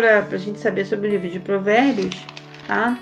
para 0.00 0.36
a 0.36 0.40
gente 0.40 0.58
saber 0.58 0.86
sobre 0.86 1.08
o 1.08 1.10
livro 1.10 1.28
de 1.28 1.38
Provérbios, 1.38 2.24
tá? 2.66 2.98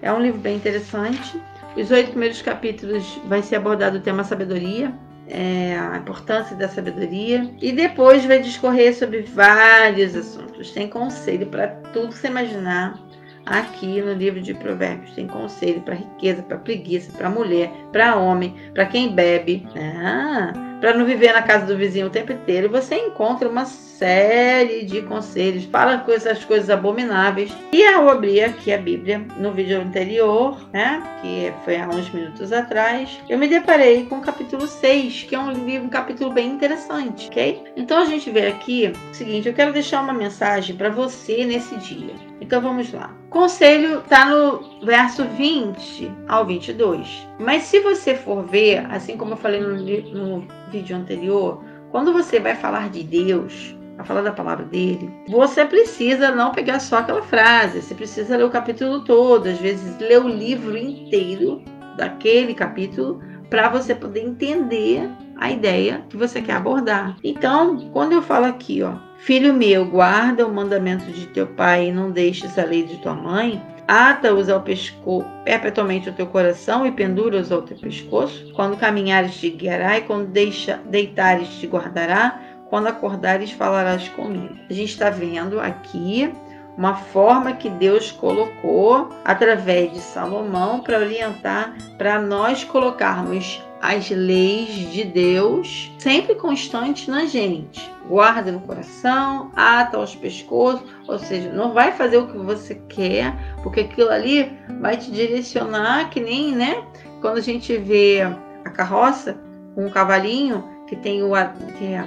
É 0.00 0.12
um 0.12 0.20
livro 0.20 0.40
bem 0.40 0.56
interessante. 0.56 1.40
Os 1.76 1.90
oito 1.90 2.10
primeiros 2.10 2.42
capítulos 2.42 3.20
vai 3.26 3.42
ser 3.42 3.56
abordado 3.56 3.98
o 3.98 4.00
tema 4.00 4.24
sabedoria, 4.24 4.92
é, 5.28 5.76
a 5.78 5.96
importância 5.96 6.54
da 6.56 6.68
sabedoria. 6.68 7.50
E 7.60 7.72
depois 7.72 8.24
vai 8.24 8.40
discorrer 8.40 8.94
sobre 8.94 9.22
vários 9.22 10.14
assuntos. 10.14 10.70
Tem 10.72 10.88
conselho 10.88 11.46
para 11.46 11.68
tudo 11.92 12.08
que 12.08 12.18
você 12.18 12.26
imaginar 12.26 12.98
aqui 13.46 14.00
no 14.00 14.12
livro 14.12 14.40
de 14.40 14.52
Provérbios. 14.54 15.14
Tem 15.14 15.26
conselho 15.26 15.80
para 15.80 15.94
riqueza, 15.94 16.42
para 16.42 16.58
preguiça, 16.58 17.12
para 17.16 17.30
mulher, 17.30 17.70
para 17.90 18.16
homem, 18.16 18.54
para 18.74 18.86
quem 18.86 19.14
bebe. 19.14 19.66
Ah, 19.76 20.52
para 20.82 20.94
não 20.94 21.06
viver 21.06 21.32
na 21.32 21.42
casa 21.42 21.64
do 21.64 21.78
vizinho 21.78 22.08
o 22.08 22.10
tempo 22.10 22.32
inteiro. 22.32 22.68
Você 22.68 22.96
encontra 22.96 23.48
uma 23.48 23.64
série 23.64 24.84
de 24.84 25.00
conselhos 25.02 25.64
para 25.64 25.98
com 25.98 26.10
essas 26.10 26.44
coisas 26.44 26.68
abomináveis. 26.68 27.52
E 27.72 27.86
ao 27.86 28.08
abrir 28.08 28.42
aqui 28.42 28.72
a 28.72 28.78
Bíblia 28.78 29.24
no 29.36 29.52
vídeo 29.52 29.80
anterior, 29.80 30.58
né, 30.72 31.00
que 31.22 31.52
foi 31.64 31.76
há 31.76 31.86
uns 31.86 32.10
minutos 32.10 32.52
atrás, 32.52 33.20
eu 33.28 33.38
me 33.38 33.46
deparei 33.46 34.06
com 34.06 34.18
o 34.18 34.22
capítulo 34.22 34.66
6, 34.66 35.22
que 35.22 35.36
é 35.36 35.38
um 35.38 35.52
livro, 35.52 35.86
um 35.86 35.88
capítulo 35.88 36.32
bem 36.32 36.48
interessante, 36.50 37.28
ok? 37.28 37.62
Então 37.76 37.98
a 38.02 38.06
gente 38.06 38.28
vê 38.28 38.48
aqui 38.48 38.92
o 39.12 39.14
seguinte, 39.14 39.46
eu 39.46 39.54
quero 39.54 39.72
deixar 39.72 40.02
uma 40.02 40.12
mensagem 40.12 40.74
para 40.74 40.90
você 40.90 41.44
nesse 41.44 41.76
dia. 41.76 42.12
Então 42.40 42.60
vamos 42.60 42.92
lá. 42.92 43.14
Conselho 43.30 44.00
está 44.00 44.24
no 44.24 44.71
verso 44.82 45.24
20 45.24 46.10
ao 46.28 46.44
22. 46.44 47.26
Mas 47.38 47.64
se 47.64 47.80
você 47.80 48.14
for 48.14 48.44
ver, 48.44 48.86
assim 48.90 49.16
como 49.16 49.32
eu 49.32 49.36
falei 49.36 49.60
no, 49.60 49.76
no 49.76 50.46
vídeo 50.70 50.96
anterior, 50.96 51.62
quando 51.90 52.12
você 52.12 52.40
vai 52.40 52.54
falar 52.54 52.90
de 52.90 53.02
Deus, 53.02 53.76
a 53.98 54.04
falar 54.04 54.22
da 54.22 54.32
palavra 54.32 54.64
dele, 54.64 55.12
você 55.28 55.64
precisa 55.64 56.30
não 56.30 56.52
pegar 56.52 56.80
só 56.80 56.98
aquela 56.98 57.22
frase, 57.22 57.82
você 57.82 57.94
precisa 57.94 58.36
ler 58.36 58.44
o 58.44 58.50
capítulo 58.50 59.04
todo, 59.04 59.48
às 59.48 59.58
vezes 59.58 59.98
ler 59.98 60.20
o 60.20 60.28
livro 60.28 60.76
inteiro 60.76 61.62
daquele 61.96 62.54
capítulo 62.54 63.20
para 63.50 63.68
você 63.68 63.94
poder 63.94 64.24
entender 64.24 65.08
a 65.42 65.50
ideia 65.50 66.04
que 66.08 66.16
você 66.16 66.40
quer 66.40 66.54
abordar. 66.54 67.16
Então, 67.24 67.90
quando 67.92 68.12
eu 68.12 68.22
falo 68.22 68.46
aqui, 68.46 68.80
ó, 68.80 68.94
filho 69.18 69.52
meu, 69.52 69.84
guarda 69.84 70.46
o 70.46 70.54
mandamento 70.54 71.04
de 71.06 71.26
teu 71.26 71.48
pai 71.48 71.88
e 71.88 71.92
não 71.92 72.12
deixes 72.12 72.56
a 72.56 72.64
lei 72.64 72.84
de 72.84 72.96
tua 72.98 73.12
mãe, 73.12 73.60
ata-os 73.88 74.48
ao 74.48 74.60
pescoço, 74.60 75.26
perpetuamente 75.44 76.08
ao 76.08 76.14
teu 76.14 76.28
coração 76.28 76.86
e 76.86 76.92
pendura-os 76.92 77.50
ao 77.50 77.62
teu 77.62 77.76
pescoço. 77.76 78.52
Quando 78.54 78.76
caminhares 78.76 79.34
te 79.34 79.50
guiará 79.50 79.98
e 79.98 80.02
quando 80.02 80.28
deixa, 80.28 80.80
deitares 80.86 81.48
te 81.48 81.66
guardará 81.66 82.40
quando 82.70 82.86
acordares 82.86 83.50
falarás 83.50 84.08
comigo. 84.10 84.54
A 84.70 84.72
gente 84.72 84.90
está 84.90 85.10
vendo 85.10 85.58
aqui 85.58 86.32
uma 86.78 86.94
forma 86.94 87.52
que 87.52 87.68
Deus 87.68 88.12
colocou 88.12 89.08
através 89.24 89.92
de 89.92 89.98
Salomão 89.98 90.80
para 90.80 91.00
orientar, 91.00 91.74
para 91.98 92.22
nós 92.22 92.62
colocarmos 92.62 93.60
as 93.82 94.08
leis 94.10 94.92
de 94.92 95.02
Deus 95.02 95.90
sempre 95.98 96.36
constantes 96.36 97.08
na 97.08 97.26
gente. 97.26 97.92
Guarda 98.08 98.52
no 98.52 98.60
coração, 98.60 99.50
ata 99.56 99.96
aos 99.96 100.14
pescoços, 100.14 100.88
ou 101.08 101.18
seja, 101.18 101.52
não 101.52 101.72
vai 101.72 101.90
fazer 101.90 102.18
o 102.18 102.28
que 102.28 102.38
você 102.38 102.76
quer, 102.88 103.34
porque 103.64 103.80
aquilo 103.80 104.10
ali 104.10 104.56
vai 104.80 104.96
te 104.96 105.10
direcionar, 105.10 106.10
que 106.10 106.20
nem, 106.20 106.54
né? 106.54 106.84
Quando 107.20 107.38
a 107.38 107.42
gente 107.42 107.76
vê 107.76 108.20
a 108.64 108.70
carroça 108.70 109.36
com 109.74 109.86
um 109.86 109.90
cavalinho 109.90 110.64
que 110.86 110.94
tem 110.94 111.24
o 111.24 111.32
que 111.76 111.86
é, 111.86 112.04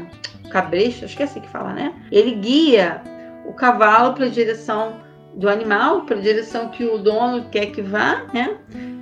cabresto, 0.50 1.04
acho 1.04 1.18
que 1.18 1.24
é 1.24 1.26
assim 1.26 1.42
que 1.42 1.50
fala, 1.50 1.74
né? 1.74 1.94
Ele 2.10 2.36
guia 2.36 3.02
o 3.46 3.52
cavalo 3.52 4.14
para 4.14 4.28
a 4.28 4.30
direção 4.30 4.94
do 5.34 5.50
animal, 5.50 6.04
para 6.04 6.16
a 6.16 6.22
direção 6.22 6.70
que 6.70 6.86
o 6.86 6.98
dono 6.98 7.50
quer 7.50 7.66
que 7.68 7.82
vá, 7.82 8.24
né? 8.34 8.58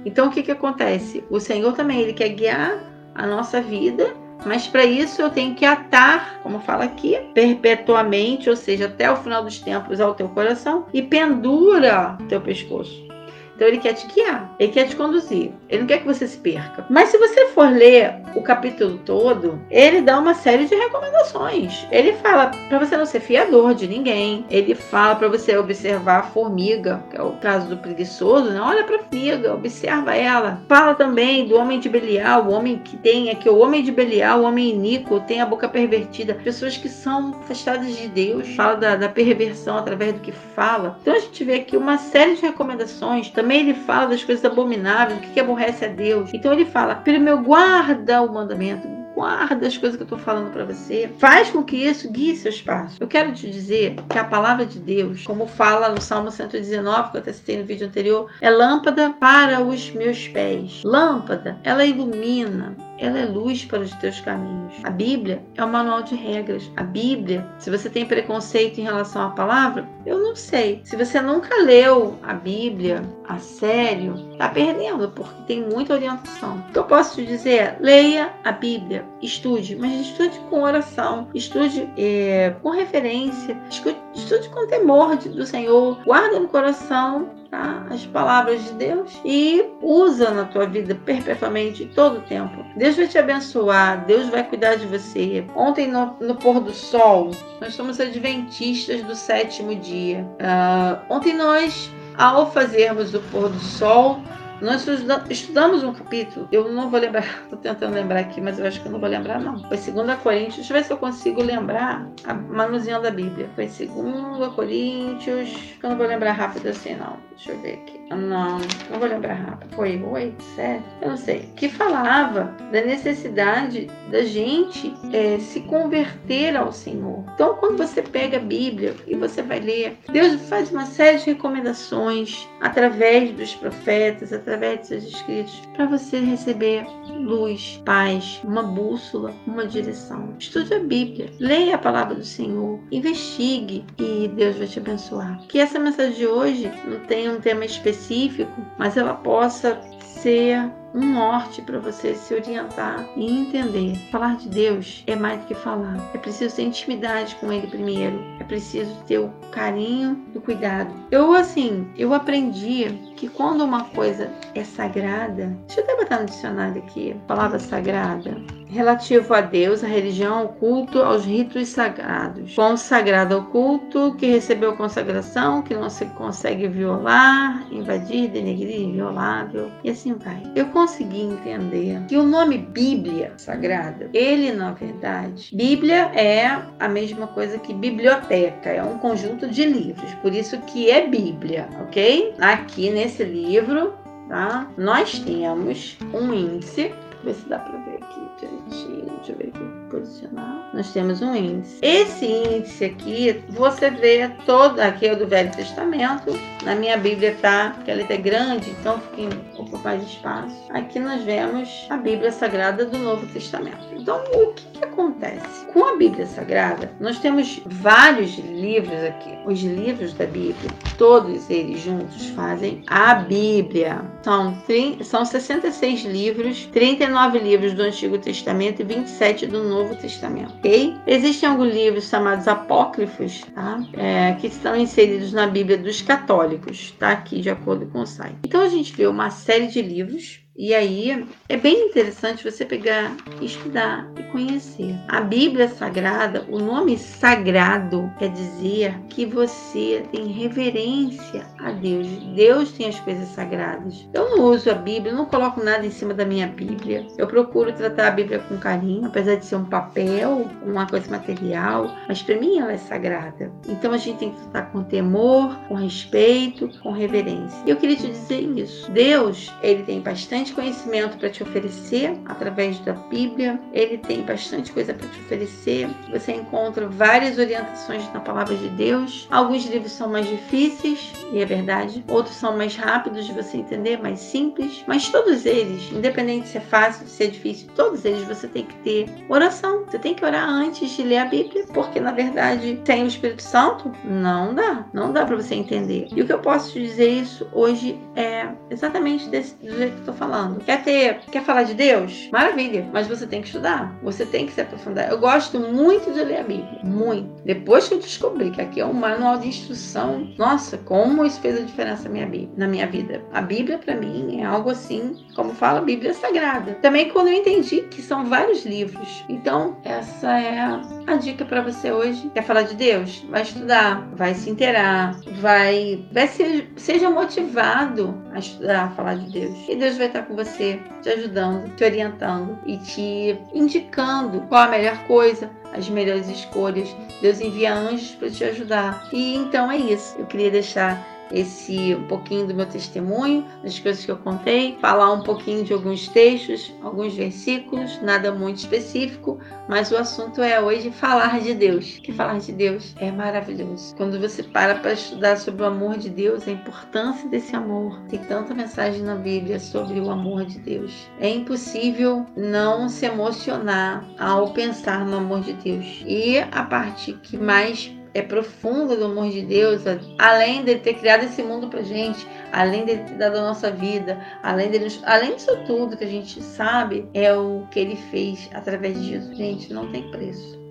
Então 0.06 0.28
o 0.28 0.32
que 0.32 0.44
que 0.44 0.52
acontece? 0.52 1.24
O 1.30 1.40
Senhor 1.40 1.74
também 1.74 2.02
ele 2.02 2.14
quer 2.14 2.30
guiar 2.30 2.78
a 3.16 3.28
nossa 3.28 3.62
vida, 3.62 4.14
mas 4.46 4.68
para 4.68 4.84
isso 4.84 5.22
eu 5.22 5.30
tenho 5.30 5.56
que 5.56 5.66
atar, 5.66 6.40
como 6.44 6.60
fala 6.60 6.84
aqui, 6.86 7.18
perpetuamente, 7.34 8.50
ou 8.50 8.56
seja, 8.56 8.86
até 8.86 9.10
o 9.10 9.16
final 9.16 9.44
dos 9.44 9.60
tempos 9.60 10.02
ao 10.02 10.14
teu 10.14 10.28
coração 10.30 10.86
e 10.94 11.02
pendura 11.02 12.18
teu 12.28 12.42
pescoço. 12.42 13.13
Então 13.56 13.68
ele 13.68 13.78
quer 13.78 13.94
te 13.94 14.08
guiar, 14.08 14.54
ele 14.60 14.72
quer 14.72 14.88
te 14.88 14.96
conduzir, 14.96 15.52
ele 15.70 15.82
não 15.82 15.88
quer 15.88 16.00
que 16.00 16.08
você 16.08 16.28
se 16.28 16.38
perca. 16.38 16.86
Mas 16.90 17.10
se 17.10 17.18
você 17.18 17.48
for 17.50 17.70
ler 17.72 18.16
o 18.36 18.42
capítulo 18.42 19.00
todo, 19.06 19.60
ele 19.70 20.02
dá 20.02 20.20
uma 20.20 20.34
série 20.34 20.66
de 20.66 20.76
recomendações. 20.76 21.86
Ele 21.92 22.14
fala 22.14 22.52
para 22.68 22.80
você 22.80 22.98
não 22.98 23.06
ser 23.06 23.20
fiador 23.20 23.74
de 23.74 23.88
ninguém, 23.88 24.46
ele 24.50 24.76
fala 24.76 25.16
para 25.16 25.28
você 25.28 25.56
observar 25.58 26.20
a 26.20 26.24
formiga, 26.24 27.04
que 27.10 27.18
é 27.18 27.22
o 27.22 27.34
caso 27.34 27.68
do 27.68 27.78
preguiçoso, 27.78 28.50
né? 28.50 28.60
Olha 28.60 28.84
para 28.84 28.98
a 28.98 29.00
formiga, 29.00 29.54
observa 29.54 30.16
ela. 30.16 30.62
Fala 30.68 30.96
também 30.96 31.48
do 31.48 31.56
homem 31.56 31.80
de 31.80 31.90
Belial, 31.90 32.46
o 32.46 32.52
homem 32.52 32.80
que 32.80 32.98
tem 32.98 33.30
aqui, 33.30 33.48
o 33.50 33.60
homem 33.60 33.84
de 33.84 33.92
Belial, 33.92 34.42
o 34.42 34.44
homem 34.44 34.72
iníquo, 34.72 35.20
tem 35.22 35.42
a 35.42 35.46
boca 35.46 35.70
pervertida, 35.70 36.34
pessoas 36.34 36.76
que 36.76 36.90
são 36.90 37.36
afastadas 37.42 37.96
de 37.96 38.08
Deus. 38.08 38.50
Fala 38.56 38.76
da, 38.76 38.96
da 38.96 39.10
perversão 39.10 39.78
através 39.78 40.14
do 40.14 40.20
que 40.20 40.32
fala. 40.32 40.98
Então 41.02 41.16
a 41.16 41.20
gente 41.20 41.44
vê 41.44 41.56
aqui 41.56 41.78
uma 41.78 41.98
série 41.98 42.36
de 42.36 42.42
recomendações 42.42 43.30
também 43.30 43.43
ele 43.52 43.74
fala 43.74 44.08
das 44.08 44.24
coisas 44.24 44.44
abomináveis, 44.46 45.18
o 45.18 45.22
que, 45.22 45.32
que 45.32 45.40
aborrece 45.40 45.86
a 45.86 45.88
Deus. 45.88 46.34
Então 46.34 46.54
ele 46.54 46.66
fala: 46.66 47.02
Filho 47.04 47.20
meu, 47.20 47.42
guarda 47.42 48.22
o 48.22 48.34
mandamento, 48.34 48.88
guarda 49.16 49.68
as 49.68 49.78
coisas 49.78 49.96
que 49.96 50.04
eu 50.04 50.06
estou 50.06 50.18
falando 50.18 50.52
para 50.52 50.66
você. 50.66 51.10
Faz 51.18 51.50
com 51.50 51.64
que 51.64 51.78
isso 51.78 52.12
guie 52.12 52.36
seus 52.36 52.62
passos. 52.62 53.00
Eu 53.00 53.08
quero 53.08 53.32
te 53.34 53.50
dizer 53.50 53.96
que 54.10 54.18
a 54.18 54.24
palavra 54.24 54.66
de 54.66 54.80
Deus, 54.80 55.24
como 55.24 55.48
fala 55.48 55.90
no 55.90 56.02
Salmo 56.02 56.32
119, 56.32 57.12
que 57.12 57.18
eu 57.18 57.22
até 57.22 57.34
citei 57.34 57.58
no 57.58 57.66
vídeo 57.66 57.88
anterior, 57.88 58.30
é 58.42 58.50
lâmpada 58.50 59.12
para 59.20 59.62
os 59.62 59.92
meus 59.92 60.28
pés. 60.28 60.82
Lâmpada, 60.84 61.58
ela 61.64 61.86
ilumina, 61.86 62.76
ela 63.04 63.20
é 63.20 63.26
luz 63.26 63.66
para 63.66 63.82
os 63.82 63.92
teus 63.96 64.22
caminhos. 64.22 64.74
A 64.84 64.90
Bíblia 64.90 65.44
é 65.56 65.64
um 65.64 65.70
manual 65.70 66.04
de 66.04 66.16
regras. 66.16 66.72
A 66.78 66.84
Bíblia, 66.84 67.46
se 67.60 67.70
você 67.70 67.90
tem 67.90 68.06
preconceito 68.06 68.80
em 68.80 68.84
relação 68.84 69.28
à 69.28 69.30
palavra, 69.32 69.88
eu 70.06 70.20
não 70.20 70.36
sei. 70.36 70.82
Se 70.86 70.96
você 70.96 71.20
nunca 71.22 71.54
leu 71.64 72.18
a 72.24 72.34
Bíblia 72.34 73.02
a 73.28 73.38
sério, 73.40 74.16
tá 74.38 74.48
perdendo, 74.48 75.10
porque 75.10 75.44
tem 75.48 75.64
muita 75.64 75.94
orientação. 75.94 76.64
O 76.70 76.72
que 76.72 76.80
eu 76.80 76.86
posso 76.86 77.16
te 77.16 77.26
dizer? 77.26 77.76
Leia 77.82 78.34
a 78.44 78.52
Bíblia, 78.52 79.06
estude, 79.22 79.76
mas 79.76 79.92
estude 80.00 80.40
com 80.50 80.64
oração, 80.64 81.28
estude 81.34 81.90
é, 81.98 82.56
com 82.62 82.70
referência, 82.70 83.58
estude, 83.70 83.98
estude 84.16 84.48
com 84.50 84.68
temor 84.68 85.18
do 85.18 85.46
Senhor, 85.46 86.00
guarda 86.06 86.40
no 86.40 86.48
coração 86.48 87.43
tá? 87.54 87.86
as 87.92 88.04
palavras 88.08 88.64
de 88.64 88.74
Deus 88.74 89.22
e 89.24 89.64
usa 89.80 90.32
na 90.32 90.46
tua 90.46 90.66
vida 90.66 90.96
perpetuamente 91.06 91.86
todo 91.94 92.18
o 92.18 92.22
tempo. 92.22 92.66
Deus 92.76 92.96
vai 92.96 93.08
te 93.08 93.18
abençoar, 93.20 94.06
Deus 94.06 94.28
vai 94.30 94.44
cuidar 94.44 94.76
de 94.76 94.88
você. 94.88 95.46
Ontem 95.56 95.88
no, 95.88 96.16
no 96.20 96.36
pôr 96.36 96.60
do 96.60 96.74
sol, 96.74 97.30
nós 97.62 97.76
somos 97.76 98.00
adventistas 98.00 99.04
do 99.04 99.16
sétimo 99.16 99.76
dia. 99.76 100.28
Uh, 100.40 101.14
ontem 101.14 101.36
nós, 101.36 101.92
ao 102.18 102.52
fazermos 102.52 103.14
o 103.14 103.20
pôr 103.20 103.50
do 103.50 103.60
sol, 103.60 104.20
nós 104.62 104.88
estudamos 105.30 105.84
um 105.84 105.94
capítulo, 105.94 106.48
eu 106.52 106.72
não 106.72 106.90
vou 106.90 107.00
lembrar, 107.00 107.24
estou 107.44 107.60
tentando 107.60 107.94
lembrar 107.94 108.20
aqui, 108.20 108.40
mas 108.42 108.60
eu 108.60 108.66
acho 108.66 108.82
que 108.82 108.88
eu 108.88 108.92
não 108.92 109.00
vou 109.00 109.10
lembrar, 109.10 109.40
não. 109.40 109.58
Foi 109.68 109.78
2 109.78 110.20
Coríntios, 110.20 110.56
deixa 110.58 110.74
eu 110.74 110.78
ver 110.78 110.84
se 110.86 110.94
eu 110.94 110.98
consigo 110.98 111.42
lembrar 111.42 112.08
a 112.26 112.34
manuseando 112.34 113.04
da 113.04 113.12
Bíblia. 113.12 113.50
Foi 113.56 113.66
2 113.66 114.54
Coríntios, 114.54 115.50
eu 115.82 115.90
não 115.90 115.98
vou 115.98 116.08
lembrar 116.08 116.34
rápido 116.34 116.68
assim, 116.68 116.96
não. 116.96 117.18
Deixa 117.36 117.52
eu 117.52 117.60
ver 117.60 117.74
aqui. 117.74 118.00
Não, 118.10 118.60
não 118.92 119.00
vou 119.00 119.08
lembrar 119.08 119.34
rápido. 119.34 119.76
Foi 119.76 120.02
8, 120.02 120.44
7, 120.56 120.84
eu 121.02 121.10
não 121.10 121.18
sei. 121.18 121.50
Que 121.56 121.68
falava 121.68 122.56
da 122.72 122.82
necessidade 122.82 123.90
da 124.12 124.24
gente 124.24 124.94
é, 125.12 125.40
se 125.40 125.62
converter 125.62 126.56
ao 126.56 126.72
Senhor. 126.72 127.24
Então, 127.34 127.56
quando 127.56 127.78
você 127.78 128.02
pega 128.02 128.38
a 128.38 128.40
Bíblia 128.40 128.96
e 129.08 129.16
você 129.16 129.42
vai 129.42 129.60
ler, 129.60 129.98
Deus 130.12 130.42
faz 130.48 130.72
uma 130.72 130.86
série 130.86 131.18
de 131.18 131.26
recomendações 131.26 132.48
através 132.64 133.32
dos 133.32 133.54
profetas, 133.56 134.32
através 134.32 134.80
de 134.80 134.88
seus 134.88 135.04
escritos, 135.04 135.62
para 135.76 135.86
você 135.86 136.20
receber 136.20 136.86
luz, 137.10 137.82
paz, 137.86 138.42
uma 138.44 138.64
bússola, 138.64 139.34
uma 139.46 139.68
direção. 139.68 140.34
Estude 140.40 140.74
a 140.74 140.80
Bíblia, 140.80 141.30
leia 141.40 141.76
a 141.76 141.78
palavra 141.78 142.16
do 142.16 142.24
Senhor, 142.24 142.80
investigue 142.90 143.86
e 144.00 144.30
Deus 144.30 144.56
vai 144.56 144.68
te 144.68 144.80
abençoar. 144.80 145.40
Que 145.50 145.60
essa 145.60 145.78
mensagem 145.78 146.16
de 146.16 146.26
hoje 146.26 146.72
não 146.86 147.00
tenha 147.02 147.34
um 147.34 147.42
tema 147.42 147.66
específico, 147.66 148.66
mas 148.78 148.96
ela 148.96 149.14
possa 149.14 149.80
ser 150.00 150.72
um 150.94 151.14
norte 151.14 151.62
para 151.62 151.80
você 151.80 152.16
se 152.16 152.34
orientar 152.34 153.08
e 153.16 153.26
entender. 153.26 153.96
Falar 154.12 154.38
de 154.38 154.50
Deus 154.50 155.04
é 155.08 155.16
mais 155.16 155.42
do 155.42 155.48
que 155.48 155.56
falar. 155.56 155.98
É 156.14 156.18
preciso 156.18 156.56
ter 156.56 156.64
intimidade 156.64 157.36
com 157.36 157.52
Ele 157.52 157.68
primeiro. 157.68 158.24
É 158.40 158.44
preciso 158.44 158.96
ter 159.08 159.20
o 159.20 159.30
carinho 159.52 160.24
e 160.34 160.38
o 160.38 160.42
cuidado. 160.42 160.94
Eu, 161.12 161.34
assim, 161.34 161.88
eu 161.98 162.14
aprendi 162.14 162.86
que 163.16 163.28
quando 163.28 163.64
uma 163.64 163.86
coisa 163.86 164.32
é 164.54 164.64
sagrada, 164.64 165.56
deixa 165.68 165.82
eu 165.82 165.84
até 165.84 165.96
botar 165.98 166.20
no 166.20 166.26
dicionário 166.26 166.82
aqui, 166.82 167.16
palavra 167.28 167.60
sagrada 167.60 168.36
relativo 168.74 169.34
a 169.34 169.42
Deus, 169.42 169.84
a 169.84 169.88
religião, 169.88 170.46
o 170.46 170.50
culto, 170.50 171.00
aos 171.00 171.26
ritos 171.26 171.70
sagrados. 171.70 172.56
Consagrado 172.56 173.36
ao 173.36 173.46
culto, 173.46 174.16
que 174.16 174.26
recebeu 174.26 174.76
consagração, 174.76 175.62
que 175.62 175.76
não 175.76 175.90
se 175.90 176.06
consegue 176.06 176.68
violar, 176.68 177.66
invadir, 177.72 178.30
denegrir, 178.30 178.82
inviolável, 178.82 179.72
e 179.84 179.90
assim 179.90 180.16
vai. 180.16 180.42
Eu 180.56 180.66
consegui 180.68 181.22
entender 181.22 182.02
que 182.08 182.18
o 182.18 182.24
nome 182.24 182.58
Bíblia 182.58 183.34
Sagrada, 183.38 184.10
ele 184.14 184.52
na 184.52 184.72
verdade, 184.72 185.56
Bíblia 185.56 186.12
é 186.14 186.60
a 186.80 186.88
mesma 186.88 187.28
coisa 187.28 187.58
que 187.58 187.74
biblioteca, 187.74 188.70
é 188.70 188.84
um 188.84 188.98
conjunto 188.98 189.48
de 189.48 189.66
livros, 189.66 190.14
por 190.16 190.34
isso 190.34 190.58
que 190.62 190.90
é 190.90 191.08
Bíblia, 191.08 191.70
ok? 191.82 192.34
Aqui 192.40 192.90
nesse 192.90 193.24
livro, 193.24 193.94
tá? 194.28 194.68
Nós 194.78 195.20
temos 195.20 195.98
um 196.14 196.34
índice, 196.34 196.94
ver 197.24 197.34
se 197.34 197.48
dá 197.48 197.60
para 197.60 197.78
ver 197.80 197.96
aqui 197.96 198.22
direitinho, 198.40 199.06
deixa 199.18 199.32
eu 199.32 199.38
ver 199.38 199.48
aqui 199.48 199.90
posicionar, 199.90 200.70
nós 200.74 200.92
temos 200.92 201.22
um 201.22 201.36
índice. 201.36 201.80
Esse 201.82 202.26
índice 202.26 202.86
aqui, 202.86 203.44
você 203.50 203.90
vê 203.90 204.30
todo, 204.46 204.80
aqui 204.80 205.08
é 205.08 205.14
o 205.14 205.18
do 205.18 205.28
Velho 205.28 205.52
Testamento, 205.52 206.38
na 206.64 206.76
minha 206.76 206.98
Bíblia 206.98 207.36
tá, 207.42 207.74
porque 207.76 207.92
ela 207.92 208.02
é 208.02 208.18
grande, 208.18 208.70
então 208.72 209.00
fica 209.16 209.36
um 209.36 209.56
pouco 209.56 209.78
mais 209.80 210.04
espaço. 210.04 210.56
Aqui 210.70 211.00
nós 211.00 211.24
vemos 211.24 211.88
a 211.90 211.98
Bíblia 211.98 212.32
Sagrada 212.32 212.86
do 212.86 212.98
Novo 212.98 213.26
Testamento. 213.28 214.03
Então, 214.04 214.22
o 214.34 214.54
que, 214.54 214.66
que 214.80 214.84
acontece? 214.84 215.66
Com 215.72 215.86
a 215.86 215.96
Bíblia 215.96 216.26
Sagrada, 216.26 216.92
nós 217.00 217.20
temos 217.20 217.62
vários 217.66 218.38
livros 218.38 219.02
aqui. 219.02 219.32
Os 219.46 219.62
livros 219.62 220.14
da 220.14 220.26
Bíblia, 220.26 220.70
todos 220.98 221.50
eles 221.50 221.80
juntos 221.80 222.28
fazem 222.32 222.84
a 222.88 223.16
Bíblia. 223.16 224.02
São, 224.22 224.62
são 225.04 225.24
66 225.24 226.04
livros, 226.04 226.66
39 226.66 227.40
livros 227.40 227.74
do 227.74 227.84
Antigo 227.84 228.18
Testamento 228.18 228.82
e 228.82 228.84
27 228.84 229.48
do 229.48 229.64
Novo 229.64 229.96
Testamento, 229.96 230.54
ok? 230.56 230.98
Existem 231.08 231.48
alguns 231.48 231.74
livros 231.74 232.10
chamados 232.10 232.46
apócrifos, 232.46 233.46
tá? 233.56 233.80
É, 233.94 234.34
que 234.34 234.48
estão 234.48 234.76
inseridos 234.76 235.32
na 235.32 235.48
Bíblia 235.48 235.78
dos 235.78 236.02
católicos, 236.02 236.92
tá? 237.00 237.12
Aqui 237.12 237.40
de 237.40 237.50
acordo 237.50 237.86
com 237.86 238.02
o 238.02 238.06
site. 238.06 238.36
Então 238.44 238.60
a 238.60 238.68
gente 238.68 238.94
vê 238.94 239.08
uma 239.08 239.30
série 239.30 239.68
de 239.68 239.82
livros 239.82 240.43
e 240.56 240.74
aí 240.74 241.26
é 241.50 241.58
bem 241.58 241.88
interessante 241.88 242.44
você 242.44 242.66
pegar, 242.66 243.16
estudar 243.42 244.08
conhecer. 244.34 244.96
A 245.08 245.22
Bíblia 245.22 245.70
Sagrada, 245.70 246.46
o 246.50 246.58
nome 246.58 246.98
sagrado 246.98 248.12
quer 248.18 248.30
dizer 248.30 249.00
que 249.08 249.26
você 249.26 250.04
tem 250.12 250.26
reverência 250.28 251.46
a 251.60 251.72
Deus. 251.72 252.08
Deus 252.36 252.72
tem 252.72 252.88
as 252.90 253.00
coisas 253.00 253.30
sagradas. 253.30 254.10
Eu 254.12 254.32
não 254.32 254.46
uso 254.46 254.70
a 254.72 254.74
Bíblia, 254.74 255.14
não 255.14 255.26
coloco 255.26 255.64
nada 255.64 255.86
em 255.86 255.92
cima 255.92 256.14
da 256.14 256.26
minha 256.26 256.48
Bíblia. 256.48 257.06
Eu 257.18 257.28
procuro 257.28 257.72
tratar 257.72 258.08
a 258.08 258.12
Bíblia 258.12 258.40
com 258.40 258.58
carinho, 258.58 259.06
apesar 259.06 259.36
de 259.36 259.46
ser 259.46 259.56
um 259.56 259.66
papel, 259.66 260.48
uma 260.66 260.88
coisa 260.88 261.10
material, 261.12 261.96
mas 262.08 262.24
para 262.24 262.40
mim 262.40 262.60
ela 262.60 262.74
é 262.74 262.78
sagrada. 262.78 263.52
Então 263.68 263.94
a 263.94 263.98
gente 263.98 264.18
tem 264.18 264.32
que 264.32 264.42
tratar 264.42 264.72
com 264.72 264.84
temor, 264.84 265.56
com 265.68 265.76
respeito, 265.76 266.70
com 266.82 266.92
reverência. 266.92 267.62
E 267.68 267.70
eu 267.70 267.78
queria 267.78 267.96
te 267.96 268.08
dizer 268.08 268.42
isso. 268.42 268.92
Deus, 268.92 269.54
ele 269.62 269.84
tem 269.84 270.02
bastante 270.02 270.54
conhecimento 270.54 271.18
para 271.18 271.30
te 271.30 271.44
oferecer 271.44 272.18
através 272.26 272.80
da 272.80 272.94
Bíblia. 272.94 273.60
Ele 273.72 274.00
tem 274.00 274.23
bastante 274.24 274.72
coisa 274.72 274.94
para 274.94 275.08
te 275.08 275.20
oferecer. 275.22 275.90
Você 276.12 276.34
encontra 276.34 276.88
várias 276.88 277.38
orientações 277.38 278.12
na 278.14 278.20
palavra 278.20 278.56
de 278.56 278.70
Deus. 278.70 279.28
Alguns 279.32 279.66
livros 279.66 279.92
são 279.92 280.10
mais 280.10 280.28
difíceis, 280.28 281.12
e 281.32 281.40
é 281.40 281.46
verdade. 281.46 282.04
Outros 282.08 282.36
são 282.36 282.58
mais 282.58 282.76
rápidos 282.76 283.26
de 283.26 283.34
você 283.34 283.58
entender, 283.58 284.02
mais 284.02 284.20
simples. 284.20 284.84
Mas 284.88 285.10
todos 285.10 285.46
eles, 285.46 285.92
independente 285.92 286.48
se 286.48 286.58
é 286.58 286.62
fácil, 286.62 287.08
se 287.08 287.24
é 287.24 287.28
difícil, 287.28 287.68
todos 287.76 288.06
eles 288.06 288.24
você 288.28 288.48
tem 288.48 288.66
que 288.66 288.76
ter 288.78 289.10
oração. 289.30 289.84
Você 289.86 290.00
tem 290.00 290.14
que 290.14 290.24
orar 290.24 290.48
antes 290.48 290.90
de 290.92 291.04
ler 291.04 291.20
a 291.20 291.26
Bíblia, 291.26 291.66
porque 291.74 292.00
na 292.00 292.12
verdade, 292.12 292.80
sem 292.86 293.04
o 293.04 293.08
Espírito 293.08 293.42
Santo, 293.42 293.92
não 294.04 294.54
dá. 294.54 294.86
Não 294.94 295.12
dá 295.12 295.26
para 295.26 295.36
você 295.36 295.56
entender. 295.56 296.08
E 296.16 296.22
o 296.22 296.26
que 296.26 296.34
eu 296.34 296.40
posso 296.40 296.74
te 296.74 296.82
dizer 296.82 297.10
isso 297.10 297.48
hoje 297.52 298.00
é 298.16 298.48
exatamente 298.70 299.28
desse, 299.30 299.56
do 299.56 299.76
jeito 299.76 299.96
que 299.96 300.02
eu 300.02 300.06
tô 300.06 300.14
falando. 300.14 300.60
Quer 300.64 300.84
ter, 300.84 301.20
quer 301.32 301.44
falar 301.44 301.64
de 301.64 301.74
Deus? 301.74 302.30
Maravilha, 302.32 302.88
mas 302.94 303.08
você 303.08 303.26
tem 303.26 303.42
que 303.42 303.48
estudar. 303.48 303.94
Você 304.04 304.13
tem 304.26 304.46
que 304.46 304.54
se 304.54 304.62
aprofundar. 304.62 305.10
Eu 305.10 305.20
gosto 305.20 305.60
muito 305.60 306.12
de 306.12 306.24
ler 306.24 306.40
a 306.40 306.44
Bíblia, 306.44 306.80
muito. 306.84 307.44
Depois 307.44 307.88
que 307.88 307.96
eu 307.96 308.00
descobri 308.00 308.52
que 308.52 308.62
aqui 308.62 308.80
é 308.80 308.86
um 308.86 308.94
manual 308.94 309.38
de 309.38 309.48
instrução, 309.48 310.28
nossa, 310.38 310.78
como 310.78 311.26
isso 311.26 311.40
fez 311.40 311.58
a 311.58 311.62
diferença 311.62 312.10
na 312.10 312.68
minha, 312.68 312.88
vida. 312.88 313.22
A 313.34 313.42
Bíblia 313.42 313.78
para 313.78 313.96
mim 313.96 314.40
é 314.40 314.46
algo 314.46 314.70
assim, 314.70 315.16
como 315.36 315.54
fala 315.54 315.80
a 315.80 315.84
Bíblia 315.84 316.14
sagrada. 316.14 316.74
Também 316.82 317.10
quando 317.10 317.28
eu 317.28 317.34
entendi 317.34 317.82
que 317.84 318.02
são 318.02 318.26
vários 318.26 318.66
livros. 318.66 319.24
Então, 319.28 319.78
essa 319.84 320.40
é 320.40 320.60
a 321.08 321.16
dica 321.16 321.46
para 321.46 321.62
você 321.62 321.92
hoje. 321.92 322.30
Quer 322.34 322.44
falar 322.44 322.64
de 322.64 322.76
Deus? 322.76 323.24
Vai 323.30 323.42
estudar, 323.42 324.08
vai 324.14 324.34
se 324.34 324.50
inteirar, 324.50 325.20
vai, 325.40 326.06
vai 326.12 326.28
ser, 326.28 326.72
seja 326.76 327.10
motivado 327.10 328.22
a 328.32 328.40
estudar, 328.40 328.86
a 328.86 328.90
falar 328.92 329.16
de 329.16 329.32
Deus. 329.32 329.58
E 329.68 329.76
Deus 329.76 329.98
vai 329.98 330.08
estar 330.08 330.24
com 330.24 330.36
você, 330.36 330.80
te 331.02 331.10
ajudando, 331.10 331.76
te 331.76 331.84
orientando 331.84 332.58
e 332.66 332.78
te 332.78 333.38
indicando 333.54 334.42
qual 334.42 334.64
a 334.64 334.68
melhor 334.70 334.98
coisa, 335.06 335.50
as 335.74 335.90
melhores 335.90 336.28
escolhas. 336.30 336.96
Deus 337.22 337.40
envia 337.40 337.74
anjos 337.74 338.16
para 338.16 338.30
te 338.30 338.44
ajudar. 338.44 339.08
E 339.12 339.36
então 339.36 339.72
é 339.72 339.78
isso. 339.78 340.16
Eu 340.18 340.26
queria 340.26 340.52
deixar 340.52 341.13
esse 341.34 341.96
um 341.96 342.04
pouquinho 342.08 342.48
do 342.48 342.54
meu 342.54 342.66
testemunho, 342.66 343.46
das 343.64 343.80
coisas 343.80 344.06
que 344.06 344.12
eu 344.12 344.18
contei, 344.18 344.78
falar 344.80 345.12
um 345.12 345.24
pouquinho 345.24 345.64
de 345.64 345.74
alguns 345.74 346.08
textos, 346.08 346.72
alguns 346.82 347.16
versículos, 347.16 348.00
nada 348.02 348.32
muito 348.32 348.58
específico, 348.58 349.40
mas 349.68 349.92
o 349.92 349.98
assunto 349.98 350.42
é 350.42 350.62
hoje 350.62 350.92
falar 350.92 351.40
de 351.42 351.54
Deus. 351.54 352.00
Que 352.04 352.12
falar 352.12 352.40
de 352.40 352.52
Deus 352.52 352.94
é 352.98 353.12
maravilhoso. 353.12 353.96
Quando 353.96 354.20
você 354.20 354.44
para 354.44 354.76
para 354.76 354.94
estudar 354.94 355.38
sobre 355.38 355.64
o 355.64 355.66
amor 355.66 355.98
de 355.98 356.10
Deus, 356.10 356.48
a 356.48 356.52
importância 356.52 357.28
desse 357.30 357.56
amor, 357.56 358.00
tem 358.10 358.20
tanta 358.20 358.54
mensagem 358.54 359.02
na 359.02 359.16
Bíblia 359.16 359.60
sobre 359.60 360.00
o 360.00 360.12
amor 360.12 360.46
de 360.46 360.60
Deus. 360.60 361.10
É 361.20 361.30
impossível 361.30 362.26
não 362.38 362.88
se 362.88 363.06
emocionar 363.06 364.06
ao 364.20 364.54
pensar 364.54 365.06
no 365.06 365.18
amor 365.18 365.42
de 365.42 365.54
Deus. 365.54 366.04
E 366.06 366.38
a 366.38 366.64
parte 366.64 367.14
que 367.14 367.38
mais 367.38 367.92
é 368.14 368.22
profunda 368.22 368.96
do 368.96 369.06
amor 369.06 369.30
de 369.30 369.42
Deus, 369.42 369.84
além 370.18 370.64
de 370.64 370.76
ter 370.76 370.96
criado 370.96 371.24
esse 371.24 371.42
mundo 371.42 371.68
pra 371.68 371.82
gente, 371.82 372.28
além 372.52 372.86
de 372.86 372.98
ter 372.98 373.16
dado 373.16 373.38
a 373.38 373.42
nossa 373.42 373.72
vida, 373.72 374.20
além, 374.42 374.70
de, 374.72 375.00
além 375.04 375.36
disso 375.36 375.58
tudo 375.66 375.98
que 375.98 376.04
a 376.04 376.10
gente 376.10 376.42
sabe, 376.42 377.08
é 377.14 377.34
o 377.34 377.68
que 377.72 377.80
ele 377.80 377.96
fez 378.12 378.50
através 378.54 379.00
de 379.00 379.10
Jesus. 379.10 379.38
Gente, 379.38 379.74
não 379.74 379.92
tem 379.92 380.10
preço 380.12 380.63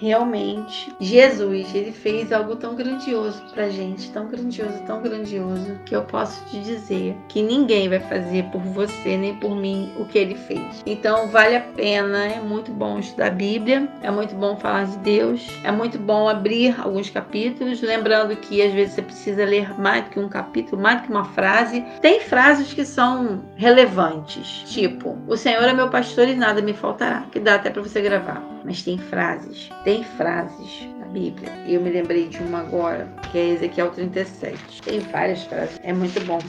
realmente 0.00 0.94
Jesus, 1.00 1.74
ele 1.74 1.92
fez 1.92 2.32
algo 2.32 2.56
tão 2.56 2.74
grandioso 2.74 3.42
pra 3.52 3.68
gente, 3.68 4.10
tão 4.12 4.28
grandioso, 4.28 4.82
tão 4.86 5.02
grandioso, 5.02 5.78
que 5.84 5.94
eu 5.94 6.02
posso 6.02 6.44
te 6.46 6.60
dizer 6.60 7.16
que 7.28 7.42
ninguém 7.42 7.88
vai 7.88 8.00
fazer 8.00 8.44
por 8.44 8.60
você 8.60 9.16
nem 9.16 9.34
por 9.34 9.54
mim 9.54 9.92
o 9.98 10.04
que 10.04 10.18
ele 10.18 10.34
fez. 10.34 10.82
Então 10.84 11.28
vale 11.28 11.56
a 11.56 11.60
pena, 11.60 12.26
é 12.26 12.40
muito 12.40 12.70
bom 12.70 12.98
estudar 12.98 13.28
a 13.28 13.30
Bíblia, 13.30 13.88
é 14.02 14.10
muito 14.10 14.34
bom 14.34 14.56
falar 14.56 14.84
de 14.84 14.98
Deus, 14.98 15.46
é 15.64 15.70
muito 15.70 15.98
bom 15.98 16.28
abrir 16.28 16.78
alguns 16.80 17.10
capítulos, 17.10 17.80
lembrando 17.80 18.36
que 18.36 18.62
às 18.62 18.72
vezes 18.72 18.94
você 18.94 19.02
precisa 19.02 19.44
ler 19.44 19.78
mais 19.78 20.04
do 20.04 20.10
que 20.10 20.20
um 20.20 20.28
capítulo, 20.28 20.80
mais 20.80 21.00
do 21.00 21.06
que 21.06 21.12
uma 21.12 21.24
frase. 21.24 21.84
Tem 22.00 22.20
frases 22.20 22.72
que 22.72 22.84
são 22.84 23.44
relevantes, 23.56 24.64
tipo: 24.66 25.18
"O 25.26 25.36
Senhor 25.36 25.62
é 25.62 25.72
meu 25.72 25.88
pastor 25.88 26.28
e 26.28 26.34
nada 26.34 26.60
me 26.60 26.72
faltará", 26.72 27.24
que 27.30 27.40
dá 27.40 27.54
até 27.54 27.70
para 27.70 27.82
você 27.82 28.00
gravar. 28.00 28.42
Mas 28.64 28.82
tem 28.82 28.98
frases 28.98 29.70
tem 29.86 30.02
frases 30.02 30.84
na 30.98 31.06
Bíblia. 31.06 31.48
E 31.64 31.74
eu 31.74 31.80
me 31.80 31.90
lembrei 31.90 32.26
de 32.26 32.38
uma 32.38 32.58
agora, 32.58 33.08
que 33.30 33.38
é 33.38 33.50
Ezequiel 33.50 33.90
37. 33.90 34.82
Tem 34.82 34.98
várias 34.98 35.44
frases. 35.44 35.78
É 35.84 35.92
muito 35.92 36.20
bom. 36.26 36.40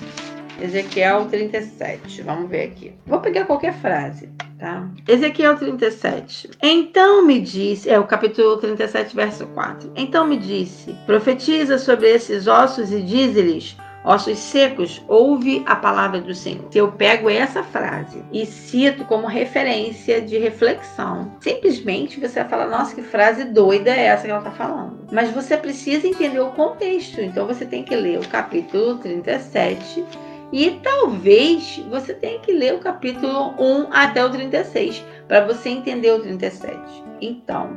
Ezequiel 0.59 1.27
37. 1.29 2.23
Vamos 2.23 2.49
ver 2.49 2.63
aqui. 2.63 2.93
Vou 3.05 3.19
pegar 3.19 3.45
qualquer 3.45 3.75
frase, 3.75 4.27
tá? 4.57 4.89
Ezequiel 5.07 5.55
37. 5.55 6.49
Então 6.63 7.27
me 7.27 7.39
disse, 7.39 7.87
é 7.87 7.99
o 7.99 8.07
capítulo 8.07 8.57
37, 8.57 9.15
verso 9.15 9.45
4. 9.45 9.91
Então 9.95 10.25
me 10.25 10.37
disse: 10.37 10.95
profetiza 11.05 11.77
sobre 11.77 12.09
esses 12.09 12.47
ossos 12.47 12.91
e 12.91 13.03
diz-lhes: 13.03 13.77
ossos 14.07 14.39
secos, 14.39 15.03
ouve 15.07 15.61
a 15.65 15.75
palavra 15.75 16.21
do 16.21 16.33
Senhor. 16.33 16.65
Se 16.71 16.77
eu 16.77 16.89
pego 16.93 17.29
essa 17.29 17.61
frase 17.61 18.23
e 18.31 18.45
cito 18.45 19.03
como 19.03 19.27
referência 19.27 20.21
de 20.21 20.37
reflexão, 20.37 21.35
simplesmente 21.41 22.19
você 22.19 22.39
vai 22.39 22.49
falar: 22.49 22.67
nossa, 22.67 22.95
que 22.95 23.01
frase 23.01 23.43
doida 23.43 23.91
é 23.91 24.05
essa 24.05 24.23
que 24.23 24.31
ela 24.31 24.39
está 24.39 24.51
falando. 24.51 24.97
Mas 25.11 25.29
você 25.31 25.57
precisa 25.57 26.07
entender 26.07 26.39
o 26.39 26.51
contexto, 26.51 27.19
então 27.19 27.45
você 27.45 27.65
tem 27.65 27.83
que 27.83 27.95
ler 27.95 28.19
o 28.19 28.27
capítulo 28.29 28.95
37. 28.99 30.05
E 30.53 30.79
talvez 30.81 31.83
você 31.89 32.13
tenha 32.13 32.39
que 32.39 32.53
ler 32.53 32.75
o 32.75 32.79
capítulo 32.79 33.53
1 33.59 33.87
até 33.91 34.23
o 34.23 34.29
36 34.29 35.03
para 35.27 35.45
você 35.45 35.67
entender 35.67 36.09
o 36.11 36.21
37. 36.21 36.77
Então, 37.19 37.75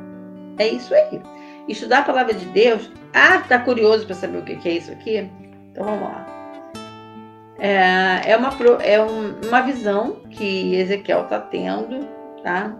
é 0.56 0.68
isso 0.68 0.94
aí. 0.94 1.20
Estudar 1.68 1.98
a 1.98 2.02
palavra 2.02 2.32
de 2.32 2.44
Deus. 2.46 2.88
Ah, 3.12 3.38
tá 3.48 3.58
curioso 3.58 4.06
para 4.06 4.14
saber 4.14 4.38
o 4.38 4.42
que 4.44 4.68
é 4.68 4.72
isso 4.72 4.92
aqui? 4.92 5.28
Então 5.80 5.96
vamos 5.96 6.02
lá. 6.02 6.26
É, 7.58 8.32
é, 8.32 8.36
uma, 8.36 8.50
é 8.82 9.00
uma 9.00 9.62
visão 9.62 10.16
que 10.30 10.74
Ezequiel 10.74 11.22
está 11.22 11.40
tendo, 11.40 12.06
tá? 12.42 12.76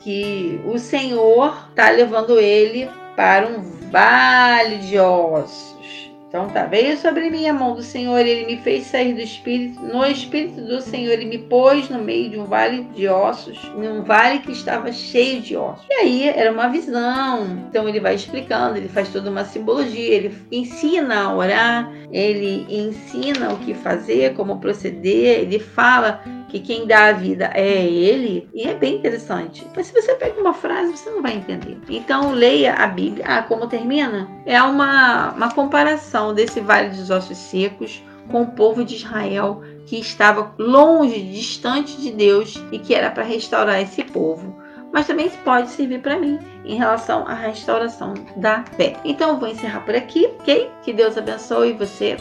que 0.00 0.60
o 0.64 0.78
Senhor 0.78 1.68
está 1.70 1.90
levando 1.90 2.38
ele 2.38 2.88
para 3.14 3.46
um 3.46 3.60
vale 3.90 4.78
de 4.78 4.98
ossos. 4.98 6.12
Então 6.28 6.48
tá, 6.48 6.66
veio 6.66 6.96
sobre 6.98 7.30
mim 7.30 7.48
a 7.48 7.54
mão 7.54 7.74
do 7.74 7.82
Senhor, 7.82 8.18
ele 8.18 8.46
me 8.46 8.56
fez 8.58 8.86
sair 8.86 9.14
do 9.14 9.20
espírito, 9.20 9.80
no 9.80 10.04
espírito 10.04 10.60
do 10.60 10.80
Senhor, 10.80 11.12
ele 11.12 11.24
me 11.24 11.38
pôs 11.38 11.88
no 11.88 12.00
meio 12.00 12.28
de 12.28 12.38
um 12.38 12.44
vale 12.44 12.82
de 12.94 13.06
ossos, 13.06 13.62
num 13.76 14.02
vale 14.02 14.40
que 14.40 14.50
estava 14.50 14.90
cheio 14.92 15.40
de 15.40 15.56
ossos. 15.56 15.86
E 15.88 15.94
aí 15.94 16.28
era 16.28 16.50
uma 16.50 16.68
visão. 16.68 17.44
Então 17.68 17.88
ele 17.88 18.00
vai 18.00 18.16
explicando, 18.16 18.76
ele 18.76 18.88
faz 18.88 19.08
toda 19.08 19.30
uma 19.30 19.44
simbologia, 19.44 20.14
ele 20.14 20.36
ensina 20.50 21.22
a 21.22 21.34
orar, 21.34 21.92
ele 22.10 22.66
ensina 22.68 23.52
o 23.52 23.58
que 23.58 23.72
fazer, 23.72 24.34
como 24.34 24.58
proceder, 24.58 25.40
ele 25.40 25.60
fala 25.60 26.22
que 26.58 26.60
quem 26.60 26.86
dá 26.86 27.06
a 27.06 27.12
vida 27.12 27.50
é 27.54 27.84
ele, 27.84 28.48
e 28.54 28.62
é 28.62 28.74
bem 28.74 28.96
interessante. 28.96 29.66
Mas 29.74 29.86
se 29.86 29.92
você 29.92 30.14
pega 30.14 30.40
uma 30.40 30.54
frase, 30.54 30.96
você 30.96 31.10
não 31.10 31.22
vai 31.22 31.34
entender. 31.34 31.78
Então 31.88 32.32
leia 32.32 32.74
a 32.74 32.86
Bíblia. 32.86 33.24
Ah, 33.26 33.42
como 33.42 33.66
termina? 33.66 34.28
É 34.44 34.60
uma, 34.62 35.32
uma 35.32 35.52
comparação 35.52 36.34
desse 36.34 36.60
vale 36.60 36.90
dos 36.90 37.10
ossos 37.10 37.36
secos 37.36 38.02
com 38.30 38.42
o 38.42 38.52
povo 38.52 38.84
de 38.84 38.96
Israel 38.96 39.62
que 39.86 40.00
estava 40.00 40.52
longe, 40.58 41.20
distante 41.20 42.00
de 42.00 42.10
Deus 42.10 42.60
e 42.72 42.78
que 42.78 42.94
era 42.94 43.10
para 43.10 43.22
restaurar 43.22 43.80
esse 43.80 44.02
povo. 44.02 44.56
Mas 44.92 45.06
também 45.06 45.28
pode 45.44 45.70
servir 45.70 46.00
para 46.00 46.18
mim 46.18 46.38
em 46.64 46.76
relação 46.76 47.26
à 47.26 47.34
restauração 47.34 48.14
da 48.36 48.64
fé. 48.76 48.96
Então 49.04 49.30
eu 49.30 49.36
vou 49.36 49.48
encerrar 49.48 49.80
por 49.80 49.94
aqui, 49.94 50.26
ok? 50.40 50.70
Que 50.82 50.92
Deus 50.92 51.18
abençoe 51.18 51.74
você 51.74 52.16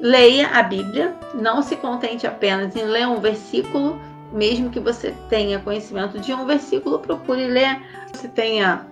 Leia 0.00 0.48
a 0.48 0.62
Bíblia, 0.62 1.16
não 1.34 1.60
se 1.62 1.76
contente 1.76 2.26
apenas 2.26 2.76
em 2.76 2.84
ler 2.84 3.06
um 3.08 3.20
versículo, 3.20 3.98
mesmo 4.32 4.70
que 4.70 4.78
você 4.78 5.12
tenha 5.28 5.58
conhecimento 5.58 6.18
de 6.20 6.32
um 6.32 6.46
versículo, 6.46 7.00
procure 7.00 7.46
ler. 7.46 7.80
Você 8.12 8.28
tenha 8.28 8.86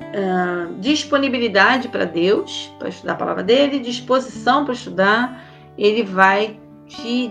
uh, 0.00 0.74
disponibilidade 0.78 1.88
para 1.88 2.04
Deus, 2.04 2.72
para 2.78 2.88
estudar 2.88 3.12
a 3.12 3.16
palavra 3.16 3.42
dele, 3.42 3.78
disposição 3.78 4.64
para 4.64 4.74
estudar, 4.74 5.42
ele 5.78 6.02
vai 6.02 6.58
te 6.86 7.30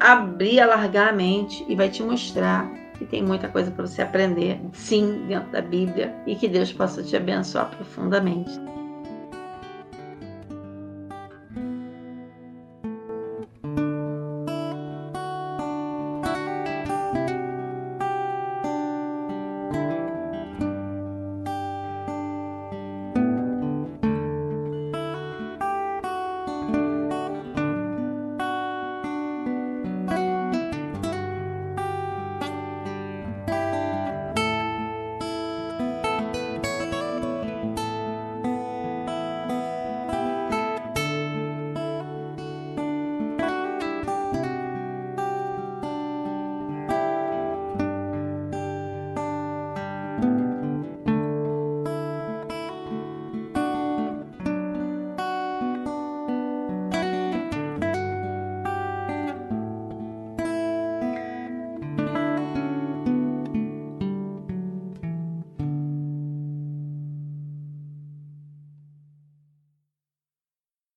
abrir, 0.00 0.60
alargar 0.60 1.08
a 1.08 1.12
mente 1.12 1.64
e 1.68 1.76
vai 1.76 1.88
te 1.88 2.02
mostrar 2.02 2.70
que 2.98 3.04
tem 3.04 3.22
muita 3.22 3.48
coisa 3.48 3.70
para 3.70 3.86
você 3.86 4.02
aprender, 4.02 4.60
sim, 4.72 5.24
dentro 5.26 5.50
da 5.50 5.60
Bíblia, 5.60 6.14
e 6.26 6.34
que 6.34 6.48
Deus 6.48 6.72
possa 6.72 7.02
te 7.02 7.16
abençoar 7.16 7.70
profundamente. 7.70 8.50